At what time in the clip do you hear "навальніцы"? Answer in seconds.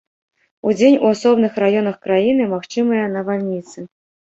3.17-3.91